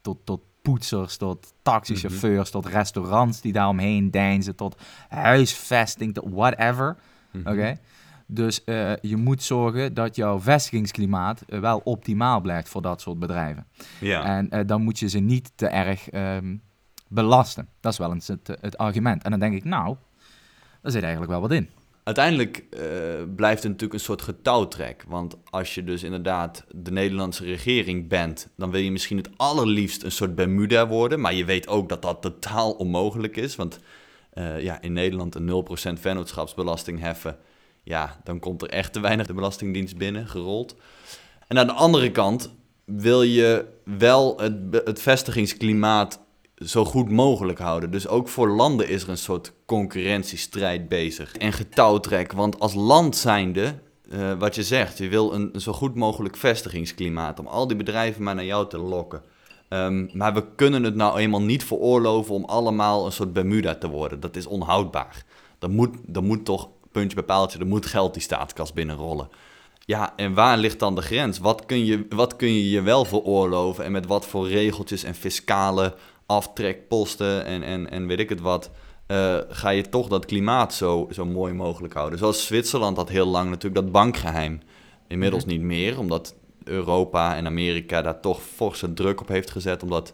[0.00, 4.76] tot, tot poetsers, tot taxichauffeurs, tot restaurants die daaromheen deinzen, tot
[5.08, 6.96] huisvesting, tot whatever.
[7.32, 7.48] Mhm.
[7.48, 7.78] Oké?
[8.26, 13.18] Dus uh, je moet zorgen dat jouw vestigingsklimaat uh, wel optimaal blijft voor dat soort
[13.18, 13.66] bedrijven.
[14.00, 14.24] Ja.
[14.24, 16.62] En uh, dan moet je ze niet te erg um,
[17.08, 17.68] belasten.
[17.80, 19.22] Dat is wel eens het, het, argument.
[19.22, 19.96] En dan denk ik, nou,
[20.82, 21.68] daar zit eigenlijk wel wat in
[22.04, 22.80] uiteindelijk uh,
[23.36, 25.04] blijft het natuurlijk een soort getouwtrek.
[25.08, 30.02] Want als je dus inderdaad de Nederlandse regering bent, dan wil je misschien het allerliefst
[30.02, 31.20] een soort Bermuda worden.
[31.20, 33.56] Maar je weet ook dat dat totaal onmogelijk is.
[33.56, 33.78] Want
[34.34, 35.64] uh, ja, in Nederland een
[35.96, 37.38] 0% vennootschapsbelasting heffen,
[37.82, 40.76] ja, dan komt er echt te weinig de Belastingdienst binnen gerold.
[41.46, 44.40] En aan de andere kant wil je wel
[44.70, 46.23] het vestigingsklimaat
[46.56, 47.90] zo goed mogelijk houden.
[47.90, 51.36] Dus ook voor landen is er een soort concurrentiestrijd bezig.
[51.36, 53.78] En getouwtrek, want als land zijnde,
[54.12, 58.22] uh, wat je zegt, je wil een, zo goed mogelijk vestigingsklimaat om al die bedrijven
[58.22, 59.22] maar naar jou te lokken.
[59.68, 63.88] Um, maar we kunnen het nou eenmaal niet veroorloven om allemaal een soort Bermuda te
[63.88, 64.20] worden.
[64.20, 65.24] Dat is onhoudbaar.
[65.58, 69.28] Er moet, er moet toch, puntje bij paaltje, er moet geld die staatskas binnenrollen.
[69.86, 71.38] Ja, en waar ligt dan de grens?
[71.38, 75.14] Wat kun je wat kun je, je wel veroorloven en met wat voor regeltjes en
[75.14, 75.94] fiscale
[76.26, 78.70] aftrekposten en, en, en weet ik het wat,
[79.06, 82.18] uh, ga je toch dat klimaat zo, zo mooi mogelijk houden.
[82.18, 84.60] Zoals Zwitserland had heel lang natuurlijk dat bankgeheim.
[85.08, 86.34] Inmiddels niet meer, omdat
[86.64, 90.12] Europa en Amerika daar toch forse druk op heeft gezet om dat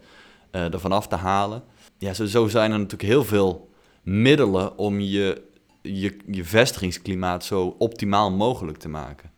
[0.52, 1.62] uh, ervan af te halen.
[1.98, 3.70] Ja, zo, zo zijn er natuurlijk heel veel
[4.02, 5.42] middelen om je,
[5.82, 9.30] je, je vestigingsklimaat zo optimaal mogelijk te maken.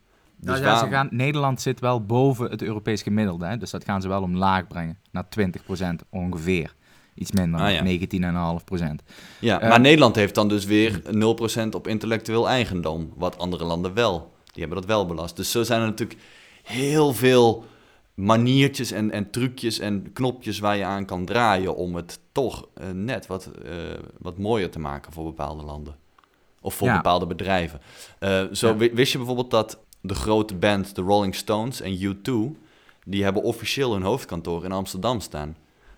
[0.44, 3.56] Dus nou ja, ze gaan, Nederland zit wel boven het Europees gemiddelde, hè?
[3.56, 6.74] dus dat gaan ze wel omlaag brengen, naar 20% ongeveer.
[7.14, 7.82] Iets minder, ah, ja.
[7.82, 9.02] 19,5%.
[9.38, 11.02] Ja, uh, maar Nederland heeft dan dus weer
[11.64, 14.32] 0% op intellectueel eigendom, wat andere landen wel.
[14.44, 15.36] Die hebben dat wel belast.
[15.36, 16.20] Dus zo zijn er natuurlijk
[16.62, 17.64] heel veel
[18.14, 22.90] maniertjes en, en trucjes en knopjes waar je aan kan draaien om het toch uh,
[22.90, 23.72] net wat, uh,
[24.18, 25.96] wat mooier te maken voor bepaalde landen.
[26.60, 26.96] Of voor ja.
[26.96, 27.80] bepaalde bedrijven.
[28.52, 28.76] zo ja.
[28.76, 32.58] wist je bijvoorbeeld dat de grote band, de Rolling Stones en U2,
[33.04, 35.56] die hebben officieel hun hoofdkantoor in Amsterdam staan.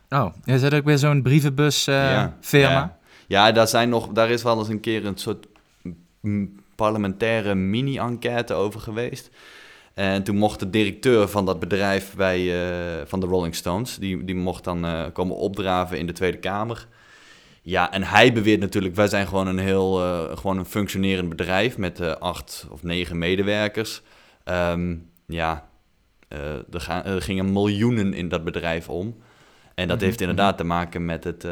[0.09, 2.33] Oh, is dat ook weer zo'n brievenbus-firma?
[2.43, 2.99] Uh, ja, ja.
[3.27, 5.47] ja, daar, zijn nog, daar is wel eens een keer een soort
[6.75, 9.31] parlementaire mini-enquête over geweest.
[9.95, 14.25] En toen mocht de directeur van dat bedrijf bij, uh, van de Rolling Stones, die,
[14.25, 16.87] die mocht dan uh, komen opdraven in de Tweede Kamer.
[17.66, 21.79] Ja, en hij beweert natuurlijk, wij zijn gewoon een heel uh, gewoon een functionerend bedrijf
[21.79, 24.03] met uh, acht of negen medewerkers.
[24.44, 25.68] Um, ja,
[26.29, 29.16] uh, er, gaan, er, gingen miljoenen in dat bedrijf om.
[29.74, 30.07] En dat -hmm.
[30.07, 31.46] heeft inderdaad te maken met het,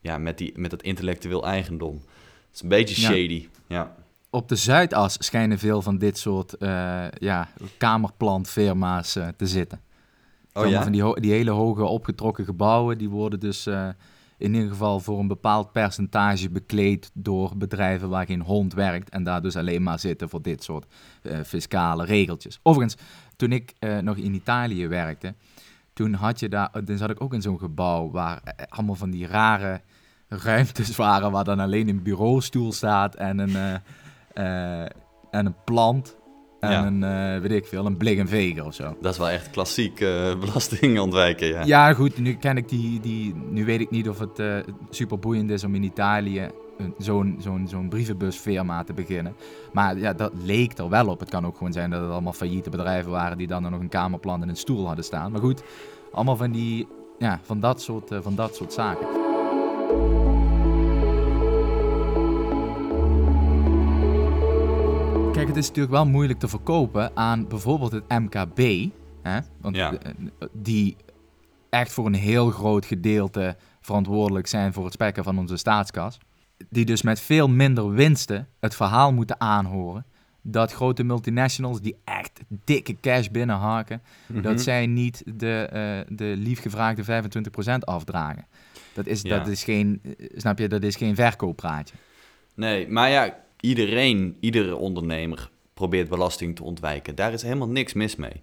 [0.00, 1.94] ja, met, die, met het intellectueel eigendom.
[1.94, 3.76] Het is een beetje shady, ja.
[3.76, 3.94] ja.
[4.30, 6.54] Op de Zuidas schijnen veel van dit soort
[7.14, 9.80] ja, kamerplantfirma's te zitten.
[10.52, 10.82] Oh, ja?
[10.82, 13.68] Van die, die hele hoge opgetrokken gebouwen, die worden dus
[14.42, 19.24] in ieder geval voor een bepaald percentage bekleed door bedrijven waar geen hond werkt en
[19.24, 20.86] daar dus alleen maar zitten voor dit soort
[21.22, 22.60] uh, fiscale regeltjes.
[22.62, 23.02] Overigens,
[23.36, 25.34] toen ik uh, nog in Italië werkte,
[25.92, 29.26] toen had je daar, dan zat ik ook in zo'n gebouw waar allemaal van die
[29.26, 29.80] rare
[30.28, 33.80] ruimtes waren waar dan alleen een bureaustoel staat en een,
[35.30, 36.16] en een plant
[36.62, 36.86] en Ja.
[36.86, 37.02] een,
[37.34, 38.96] eh, weet ik veel, een blik en veger of zo.
[39.00, 41.62] Dat is wel echt klassiek eh, belasting ontwijken, ja.
[41.64, 44.56] Ja, goed, nu ken ik die, die nu weet ik niet of het eh
[44.90, 46.48] super boeiend is om in Italië
[46.78, 49.34] een- zo'n zo'n zo'n brievenbusfirma te beginnen.
[49.72, 51.20] Maar ja, dat leek er wel op.
[51.20, 53.88] Het kan ook gewoon zijn dat het allemaal failliete bedrijven waren die dan nog een
[53.88, 55.32] kamerplan en een stoel hadden staan.
[55.32, 55.62] Maar goed,
[56.12, 56.86] allemaal van die,
[57.18, 59.06] ja, van dat soort, van dat soort zaken.
[65.42, 68.90] Kijk, het is natuurlijk wel moeilijk te verkopen aan bijvoorbeeld het MKB.
[69.22, 69.38] Hè?
[69.60, 69.92] Want Ja.
[69.94, 70.12] eh,
[70.52, 70.96] die
[71.70, 76.18] echt voor een heel groot gedeelte verantwoordelijk zijn voor het spekken van onze staatskas.
[76.70, 80.04] die dus met veel minder winsten het verhaal moeten aanhoren
[80.42, 84.42] dat grote multinationals die echt dikke cash binnenhaken, Mhm.
[84.42, 88.46] dat zij niet de, eh de liefgevraagde 25% afdragen.
[88.94, 89.38] Dat is, Ja.
[89.38, 91.94] dat is geen, eh, snap je, dat is geen verkooppraatje.
[92.54, 97.14] Nee, maar ja, iedereen, iedere ondernemer probeert belasting te ontwijken.
[97.14, 98.42] Daar is helemaal niks mis mee.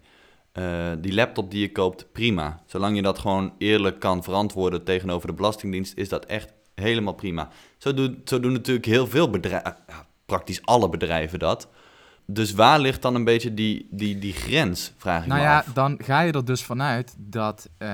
[0.52, 2.62] Eh, die laptop die je koopt, prima.
[2.66, 7.50] Zolang je dat gewoon eerlijk kan verantwoorden tegenover de Belastingdienst, is dat echt helemaal prima.
[7.78, 11.68] Zo, doen zo doen natuurlijk heel veel bedrijven, ja, praktisch alle bedrijven dat.
[12.26, 15.58] Dus waar ligt dan een beetje die, die, die grens, vraag ik Nou me ja,
[15.58, 15.66] af.
[15.66, 17.88] dan ga je er dus vanuit dat, eh,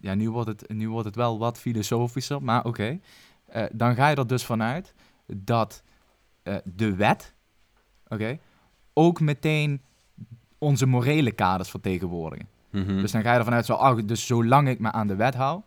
[0.00, 2.98] ja, nu wordt, het, nu wordt het wel wat filosofischer, maar oké.
[3.46, 4.94] Eh, dan ga je er dus vanuit
[5.26, 5.82] dat
[6.42, 7.34] eh, de wet,
[8.08, 8.38] oké,
[8.92, 9.80] ook meteen
[10.58, 12.46] onze morele kaders vertegenwoordigen.
[12.70, 13.00] Mhm.
[13.00, 15.34] Dus dan ga je ervan uit, zo, ah, dus zolang ik me aan de wet
[15.34, 15.60] hou,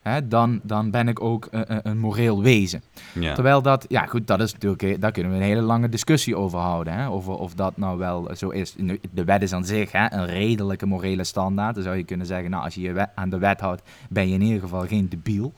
[0.00, 2.82] hè, dan, dan ben ik ook eh, een, een moreel wezen.
[3.12, 6.36] Terwijl dat, ja goed, dat is natuurlijk, eh, daar kunnen we een hele lange discussie
[6.36, 6.92] over houden.
[6.92, 7.08] Hè?
[7.08, 8.74] Over of dat nou wel zo is.
[8.76, 11.74] Nu, De wet is aan zich hè, een redelijke morele standaard.
[11.74, 14.34] Dan zou je kunnen zeggen, nou als je je aan de wet houdt, ben je
[14.34, 15.52] in ieder geval geen debiel.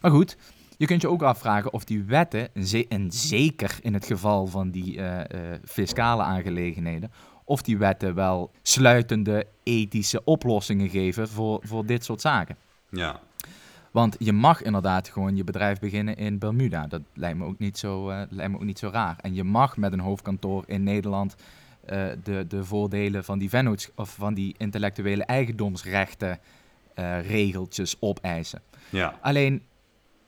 [0.00, 0.36] Maar goed,
[0.80, 2.48] je kunt je ook afvragen of die wetten,
[2.88, 7.12] en zeker in het geval van die eh, eh, fiscale aangelegenheden,
[7.44, 12.56] of die wetten wel sluitende ethische oplossingen geven voor, voor dit soort zaken.
[12.90, 13.20] ja.
[13.90, 16.86] Want je mag inderdaad gewoon je bedrijf beginnen in Bermuda.
[16.86, 19.16] Dat lijkt me ook niet zo, eh, lijkt me ook niet zo raar.
[19.20, 21.36] En je mag met een hoofdkantoor in Nederland
[22.24, 26.38] de, de voordelen van die, vennoots- of van die intellectuele eigendomsrechten
[27.22, 28.62] regeltjes opeisen.
[28.90, 29.18] ja.
[29.20, 29.62] Alleen,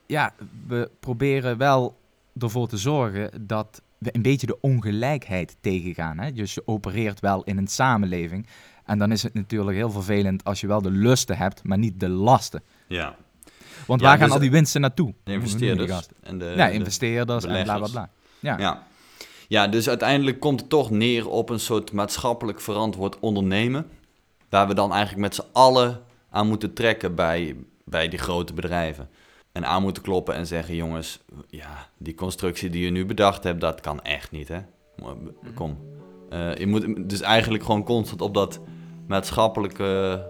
[0.05, 0.33] ja,
[0.67, 1.97] we proberen wel
[2.39, 6.19] ervoor te zorgen dat we een beetje de ongelijkheid tegengaan.
[6.19, 6.31] Hè?
[6.31, 8.47] Dus je opereert wel in een samenleving.
[8.85, 11.99] En dan is het natuurlijk heel vervelend als je wel de lusten hebt, maar niet
[11.99, 12.63] de lasten.
[12.87, 13.15] ja.
[13.87, 15.13] Want Ja, waar gaan dus al die winsten naartoe?
[15.23, 16.07] De investeerders.
[16.21, 18.09] En de, Ja, de- investeerders en bla bla bla.
[18.39, 18.57] Ja.
[18.57, 18.83] Ja.
[19.47, 23.87] ja, dus uiteindelijk komt het toch neer op een soort maatschappelijk verantwoord ondernemen.
[24.49, 29.09] Waar we dan eigenlijk met z'n allen aan moeten trekken bij, bij die grote bedrijven.
[29.53, 33.61] En aan moeten kloppen en zeggen: jongens, ja, die constructie die je nu bedacht hebt,
[33.61, 34.59] dat kan echt niet, hè?
[35.53, 35.77] Kom.
[36.29, 38.61] Eh, je moet dus eigenlijk gewoon constant op dat
[39.07, 40.21] maatschappelijke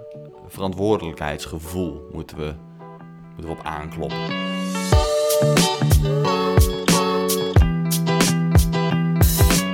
[0.47, 2.53] verantwoordelijkheidsgevoel moeten we,
[3.35, 4.17] moeten we op aankloppen.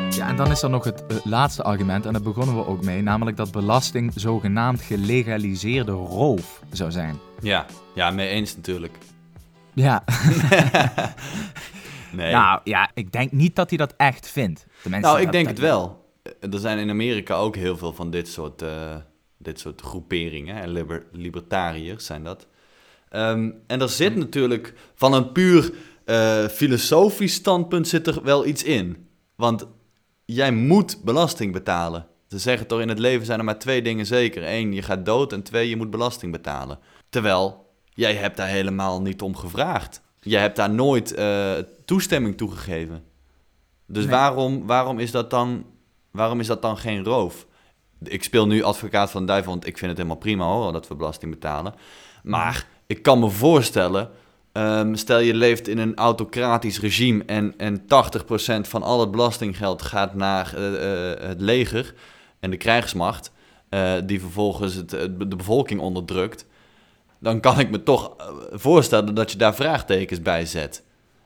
[0.10, 3.02] ja, en dan is er nog het laatste argument, en daar begonnen we ook mee,
[3.02, 7.20] namelijk dat belasting zogenaamd gelegaliseerde roof zou zijn.
[7.42, 8.98] Ja, ja, mee eens natuurlijk.
[9.82, 10.04] Ja,
[12.12, 12.32] Nee.
[12.32, 14.66] nou ja, ik denk niet dat hij dat echt vindt.
[14.82, 16.06] Tenminste, nou, ik denk het wel.
[16.24, 18.96] Eh, Er zijn in Amerika ook heel veel van dit soort, eh,
[19.38, 20.70] dit soort groeperingen.
[20.70, 22.48] Liber- libertariërs zijn dat.
[23.10, 25.74] Ehm, en er zit natuurlijk van een puur
[26.06, 29.08] eh, filosofisch standpunt zit er wel iets in.
[29.36, 29.68] Want
[30.26, 32.08] jij moet belasting betalen.
[32.28, 34.44] Ze zeggen toch in het leven zijn er maar twee dingen zeker.
[34.48, 36.80] Eén, je gaat dood en twee, je moet belasting betalen.
[37.10, 40.02] Terwijl, jij hebt daar helemaal niet om gevraagd.
[40.22, 41.52] Jij hebt daar nooit eh,
[41.86, 43.04] toestemming toe gegeven.
[43.88, 44.14] Dus Nee.
[44.14, 45.66] waarom, waarom, is dat dan,
[46.12, 47.48] waarom is dat dan geen roof?
[48.04, 50.96] Ik speel nu advocaat van duivel, want ik vind het helemaal prima hoor, dat we
[50.96, 51.74] belasting betalen.
[52.24, 54.10] Maar ik kan me voorstellen,
[54.52, 59.82] ehm, stel je leeft in een autocratisch regime en, en 80% van al het belastinggeld
[59.82, 61.94] gaat naar eh, eh, het leger
[62.40, 63.32] en de krijgsmacht,
[64.06, 66.46] die vervolgens het- de bevolking onderdrukt.
[67.20, 70.84] Dan kan ik me toch eh, voorstellen dat je daar vraagtekens bij zet.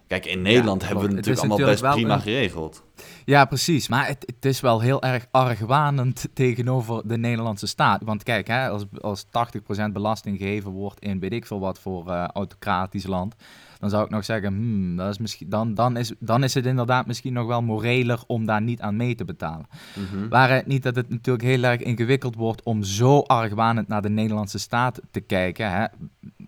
[0.07, 2.83] Kijk, in Nederland hebben we Het natuurlijk allemaal best natuurlijk prima een- geregeld.
[3.25, 3.87] Ja, precies.
[3.87, 8.01] Maar het, het is wel heel erg argwanend tegenover de Nederlandse staat.
[8.03, 12.09] Want kijk, hè, als, als 80% belasting gegeven wordt in weet ik veel wat voor
[12.09, 13.35] eh, autocratisch land,
[13.83, 16.65] dan zou ik nog zeggen, hmm, dat is misschien, dan, dan, is, dan is het
[16.65, 19.67] inderdaad misschien nog wel moreler om daar niet aan mee te betalen.
[19.95, 20.27] Mhm.
[20.27, 24.09] Waar het niet dat het natuurlijk heel erg ingewikkeld wordt om zo argwanend naar de
[24.09, 25.71] Nederlandse staat te kijken.
[25.71, 25.85] Hè?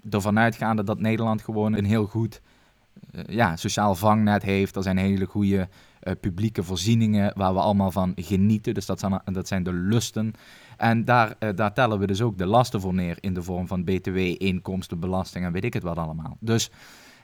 [0.10, 2.42] Ervan uitgaande dat Nederland gewoon een heel goed
[3.12, 4.76] eh, ja, sociaal vangnet heeft.
[4.76, 5.68] Er zijn hele goede
[6.00, 8.74] eh, publieke voorzieningen waar we allemaal van genieten.
[8.74, 10.34] Dus dat zijn, dat zijn de lusten.
[10.78, 13.68] En daar, eh, daar tellen we dus ook de lasten voor neer in de vorm
[13.68, 16.38] van btw, inkomstenbelasting en weet ik het wat allemaal.
[16.40, 16.72] Dus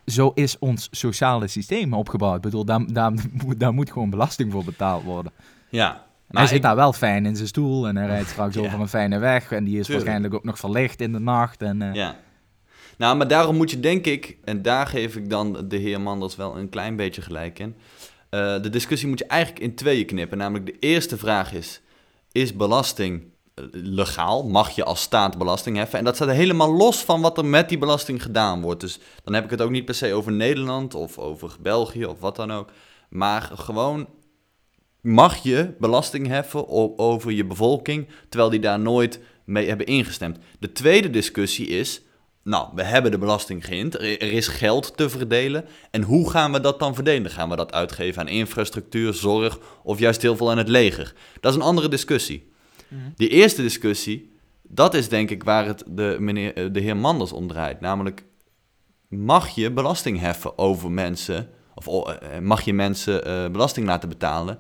[0.05, 2.35] zo is ons sociale systeem opgebouwd.
[2.35, 5.31] Ik bedoel, daar, daar, moet- daar moet gewoon belasting voor betaald worden.
[5.69, 8.61] Ja, hij zit ik- daar wel fijn in zijn stoel en hij rijdt straks Ja.
[8.61, 9.51] over een fijne weg.
[9.51, 9.89] En die is Tuurlijk.
[10.05, 11.61] waarschijnlijk ook nog verlicht in de nacht.
[11.61, 12.15] En, eh, Ja.
[12.97, 16.35] Nou, maar daarom moet je denk ik, en daar geef ik dan de heer Manders
[16.35, 17.75] wel een klein beetje gelijk in.
[18.29, 20.37] eh, de discussie moet je eigenlijk in tweeën knippen.
[20.37, 21.81] Namelijk de eerste vraag is,
[22.31, 23.23] is belasting
[23.71, 25.99] legaal, mag je als staat belasting heffen.
[25.99, 28.81] En dat staat helemaal los van wat er met die belasting gedaan wordt.
[28.81, 32.19] Dus dan heb ik het ook niet per se over Nederland of over België of
[32.19, 32.69] wat dan ook.
[33.09, 34.07] Maar gewoon
[35.01, 40.37] mag je belasting heffen over je bevolking, terwijl die daar nooit mee hebben ingestemd.
[40.59, 42.01] De tweede discussie is,
[42.43, 45.65] nou, we hebben de belasting geïnd, er is geld te verdelen.
[45.91, 47.31] En hoe gaan we dat dan verdelen?
[47.31, 51.13] Gaan we dat uitgeven aan infrastructuur, zorg of juist heel veel aan het leger?
[51.39, 52.50] Dat is een andere discussie.
[52.91, 53.01] Mhm.
[53.15, 57.31] Die eerste discussie, dat is denk ik waar het de, meneer, eh, de heer Manders
[57.31, 57.79] om draait.
[57.79, 58.23] Namelijk,
[59.07, 64.09] mag je belasting heffen over mensen, of oh, eh, mag je mensen uh, belasting laten
[64.09, 64.59] betalen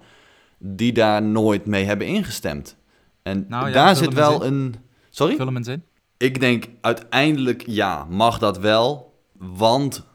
[0.57, 2.77] die daar nooit mee hebben ingestemd?
[3.23, 4.75] En nou daar zit wel een...
[5.09, 5.35] Sorry?
[5.35, 5.83] Vul hem in zin.
[6.17, 9.19] Ik denk uiteindelijk ja, mag dat wel.
[9.33, 10.05] Want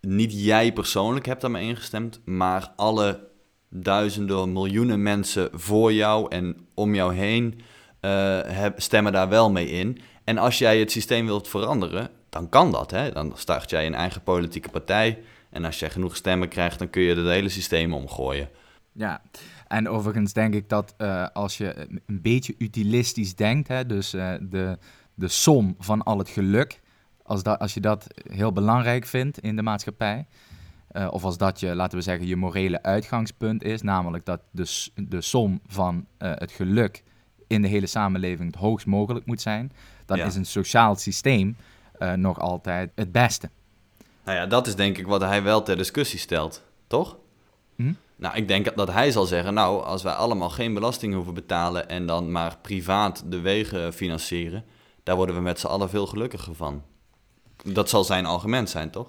[0.00, 3.28] niet jij persoonlijk hebt daarmee ingestemd, maar alle
[3.76, 7.60] duizenden, miljoenen mensen voor jou en om jou heen
[8.00, 9.98] uh, stemmen daar wel mee in.
[10.24, 12.90] En als jij het systeem wilt veranderen, dan kan dat.
[12.90, 13.12] Hè?
[13.12, 15.18] Dan start jij een eigen politieke partij.
[15.50, 18.48] En als jij genoeg stemmen krijgt, dan kun je het hele systeem omgooien.
[18.92, 19.22] Ja,
[19.68, 21.74] en overigens denk ik dat uh, als je
[22.06, 24.78] een beetje utilistisch denkt, hè, dus uh, de,
[25.14, 26.80] de som van al het geluk,
[27.22, 30.26] als, dat, als je dat heel belangrijk vindt in de maatschappij,
[30.96, 34.88] uh, of als dat je, laten we zeggen, je morele uitgangspunt is, namelijk dat de,
[34.94, 37.02] de som van het geluk
[37.46, 39.72] in de hele samenleving het hoogst mogelijk moet zijn,
[40.06, 41.56] dan is een sociaal systeem
[42.16, 43.50] nog altijd het beste.
[44.24, 47.16] Nou ja, dat is denk ik wat hij wel ter discussie stelt, toch?
[47.76, 47.92] Hm?
[48.16, 51.88] Nou, ik denk dat hij zal zeggen, nou, als wij allemaal geen belasting hoeven betalen
[51.88, 54.64] en dan maar privaat de wegen financieren,
[55.02, 56.82] daar worden we met z'n allen veel gelukkiger van.
[57.64, 59.08] Dat zal zijn argument zijn, toch?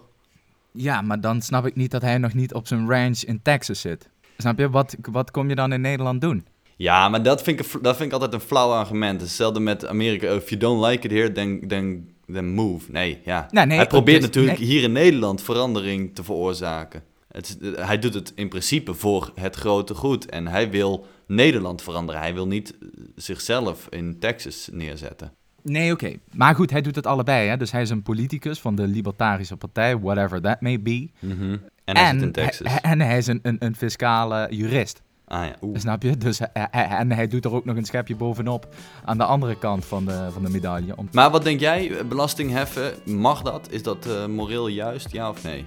[0.75, 3.81] Ja, maar dan snap ik niet dat hij nog niet op zijn ranch in Texas
[3.81, 4.09] zit.
[4.37, 4.69] Snap je?
[4.69, 6.45] Wat, wat kom je dan in Nederland doen?
[6.75, 9.21] Ja, maar dat vind ik, dat vind ik altijd een flauw argument.
[9.21, 10.27] Hetzelfde met Amerika.
[10.27, 12.91] If you don't like it here, then, then, then move.
[12.91, 13.47] Nee, ja.
[13.51, 17.03] Nee, hij probeert natuurlijk hier in Nederland verandering te veroorzaken.
[17.31, 20.25] Het, hij doet het in principe voor het grote goed.
[20.25, 22.21] En hij wil Nederland veranderen.
[22.21, 22.77] Hij wil niet
[23.15, 25.31] zichzelf in Texas neerzetten.
[25.67, 26.13] Nee, oké.
[26.33, 27.47] Maar goed, hij doet het allebei.
[27.47, 27.57] Hè?
[27.57, 31.09] Dus hij is een politicus van de Libertarische Partij, whatever that may be.
[31.19, 31.57] Mhm.
[31.83, 32.71] En hij zit in Texas.
[32.71, 35.01] Hij, en hij is een, een, een fiscale jurist.
[35.27, 36.17] Ah ja, Snap je?
[36.17, 36.39] Dus
[36.71, 38.75] en hij doet er ook nog een schepje bovenop
[39.05, 40.95] aan de andere kant van de, van de medaille.
[41.11, 43.67] Maar wat denk jij, belasting heffen, mag dat?
[43.71, 45.65] Is dat uh, moreel juist, ja of nee?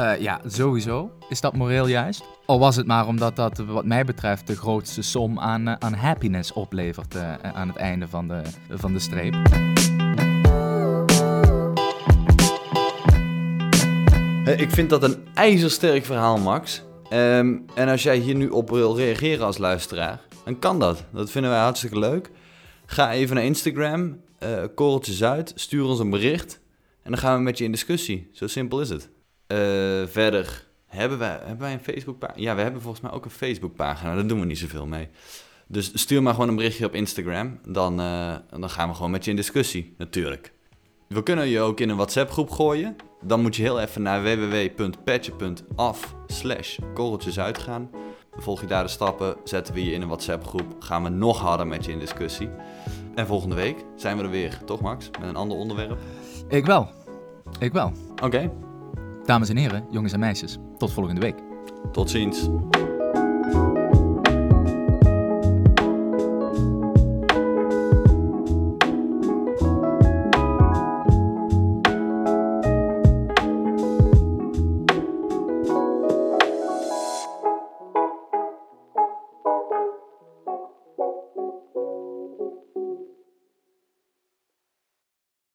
[0.00, 2.22] Uh, ja, sowieso is dat moreel juist.
[2.46, 5.94] Al was het maar omdat dat, wat mij betreft, de grootste som aan, uh, aan
[5.94, 9.34] happiness oplevert uh, aan het einde van de, van de streep.
[14.60, 16.82] Ik vind dat een ijzersterk verhaal, Max.
[17.12, 21.04] Um, en als jij hier nu op wil reageren als luisteraar, dan kan dat.
[21.12, 22.30] Dat vinden wij hartstikke leuk.
[22.86, 26.60] Ga even naar Instagram, uh, Korreltje Zuid, stuur ons een bericht
[27.02, 28.30] en dan gaan we met je in discussie.
[28.32, 29.08] Zo simpel is het.
[29.52, 32.40] Uh, verder, hebben wij, hebben wij een Facebookpagina?
[32.42, 34.14] Ja, we hebben volgens mij ook een Facebookpagina.
[34.14, 35.08] Daar doen we niet zoveel mee.
[35.66, 37.58] Dus stuur maar gewoon een berichtje op Instagram.
[37.66, 40.52] Dan, uh, dan gaan we gewoon met je in discussie, natuurlijk.
[41.08, 42.96] We kunnen je ook in een WhatsApp groep gooien.
[43.22, 47.90] Dan moet je heel even naar www.patje.af slash korreltjes uitgaan.
[48.36, 50.76] Volg je daar de stappen, zetten we je in een WhatsApp groep.
[50.78, 52.48] Gaan we nog harder met je in discussie.
[53.14, 55.10] En volgende week zijn we er weer, toch Max?
[55.20, 55.98] Met een ander onderwerp.
[56.48, 56.88] Ik wel.
[57.58, 57.92] Ik wel.
[58.22, 58.50] Oké.
[59.30, 61.36] Dames en heren, jongens en meisjes, tot volgende week.
[61.92, 62.48] Tot ziens.